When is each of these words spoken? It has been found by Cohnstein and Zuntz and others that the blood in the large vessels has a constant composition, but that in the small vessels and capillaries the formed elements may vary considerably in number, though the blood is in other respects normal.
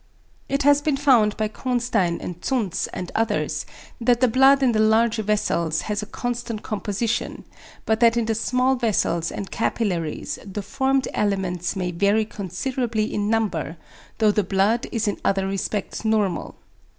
It 0.49 0.63
has 0.63 0.81
been 0.81 0.97
found 0.97 1.37
by 1.37 1.47
Cohnstein 1.47 2.19
and 2.21 2.41
Zuntz 2.41 2.87
and 2.91 3.11
others 3.13 3.67
that 3.99 4.19
the 4.19 4.27
blood 4.27 4.63
in 4.63 4.71
the 4.71 4.79
large 4.79 5.17
vessels 5.17 5.81
has 5.81 6.01
a 6.01 6.07
constant 6.07 6.63
composition, 6.63 7.45
but 7.85 7.99
that 7.99 8.17
in 8.17 8.25
the 8.25 8.33
small 8.33 8.75
vessels 8.75 9.31
and 9.31 9.51
capillaries 9.51 10.39
the 10.43 10.63
formed 10.63 11.07
elements 11.13 11.75
may 11.75 11.91
vary 11.91 12.25
considerably 12.25 13.13
in 13.13 13.29
number, 13.29 13.77
though 14.17 14.31
the 14.31 14.43
blood 14.43 14.87
is 14.91 15.07
in 15.07 15.21
other 15.23 15.45
respects 15.45 16.03
normal. 16.03 16.55